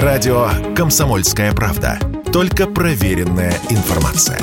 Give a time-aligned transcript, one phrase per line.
[0.00, 1.98] Радио «Комсомольская правда».
[2.32, 4.40] Только проверенная информация.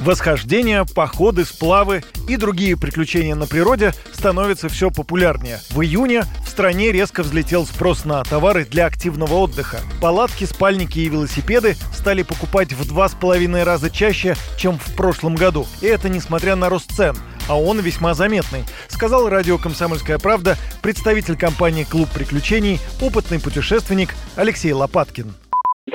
[0.00, 5.60] Восхождения, походы, сплавы и другие приключения на природе становятся все популярнее.
[5.70, 9.78] В июне в стране резко взлетел спрос на товары для активного отдыха.
[10.00, 15.36] Палатки, спальники и велосипеды стали покупать в два с половиной раза чаще, чем в прошлом
[15.36, 15.68] году.
[15.80, 17.16] И это несмотря на рост цен
[17.48, 24.72] а он весьма заметный, сказал радио «Комсомольская правда» представитель компании «Клуб приключений», опытный путешественник Алексей
[24.72, 25.34] Лопаткин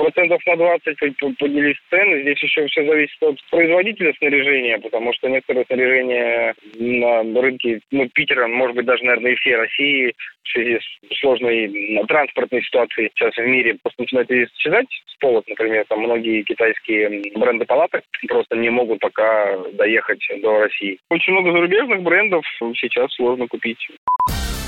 [0.02, 2.22] процентов на 20 поднялись цены.
[2.22, 8.48] Здесь еще все зависит от производителя снаряжения, потому что некоторые снаряжения на рынке ну, Питера,
[8.48, 13.46] может быть, даже, наверное, и всей России в связи с сложной транспортной ситуацией сейчас в
[13.46, 18.98] мире просто начинают исчезать с полок, например, там многие китайские бренды палаток просто не могут
[18.98, 20.98] пока доехать до России.
[21.10, 23.78] Очень много зарубежных брендов сейчас сложно купить.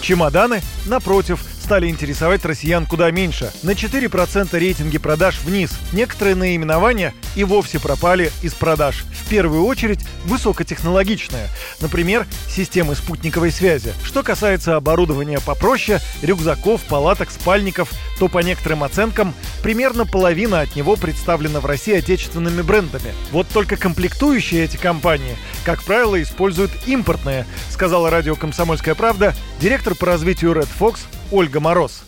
[0.01, 0.59] Чемоданы,
[0.89, 3.51] напротив, стали интересовать россиян куда меньше.
[3.63, 5.71] На 4% рейтинги продаж вниз.
[5.93, 9.05] Некоторые наименования и вовсе пропали из продаж.
[9.25, 11.49] В первую очередь высокотехнологичные.
[11.81, 13.93] Например, системы спутниковой связи.
[14.05, 20.97] Что касается оборудования попроще, рюкзаков, палаток, спальников, то по некоторым оценкам примерно половина от него
[20.97, 23.13] представлена в России отечественными брендами.
[23.33, 30.07] Вот только комплектующие эти компании, как правило, используют импортные, сказала радио «Комсомольская правда» директор по
[30.07, 32.05] развитию Red Fox Ольга Мороз.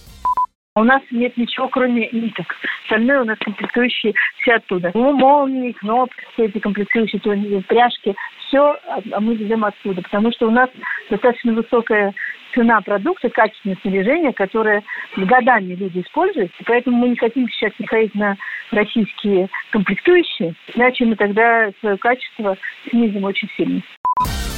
[0.76, 2.54] У нас нет ничего, кроме ниток.
[2.82, 4.90] Остальное у нас комплектующие все оттуда.
[4.92, 7.30] Ну, молнии, кнопки, все эти комплектующие, то
[7.66, 8.14] пряжки,
[8.46, 8.76] все
[9.12, 10.68] а мы везем оттуда, потому что у нас
[11.10, 12.12] достаточно высокая
[12.54, 14.82] цена продукта, качественное снаряжение, которое
[15.16, 16.52] годами люди используют.
[16.60, 18.36] И поэтому мы не хотим сейчас переходить на
[18.70, 22.56] российские комплектующие, иначе мы тогда свое качество
[22.90, 23.82] снизим очень сильно.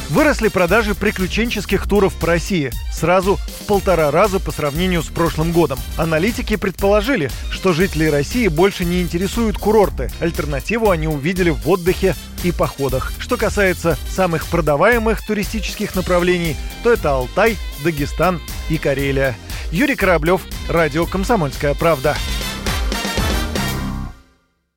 [0.08, 5.78] Выросли продажи приключенческих туров по России сразу в полтора раза по сравнению с прошлым годом.
[5.98, 10.10] Аналитики предположили, что жителей России больше не интересуют курорты.
[10.20, 13.12] Альтернативу они увидели в отдыхе и походах.
[13.18, 18.40] Что касается самых продаваемых туристических направлений, то это Алтай, Дагестан
[18.70, 19.36] и Карелия.
[19.72, 20.40] Юрий Кораблев,
[20.70, 22.16] Радио «Комсомольская правда».